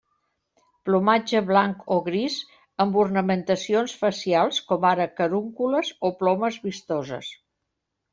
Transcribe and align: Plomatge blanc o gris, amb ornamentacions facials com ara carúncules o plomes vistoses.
Plomatge 0.87 1.41
blanc 1.49 1.83
o 1.95 1.97
gris, 2.07 2.37
amb 2.85 2.97
ornamentacions 3.01 3.93
facials 3.99 4.57
com 4.71 4.87
ara 4.93 5.07
carúncules 5.21 5.93
o 6.09 6.11
plomes 6.23 6.59
vistoses. 6.65 7.31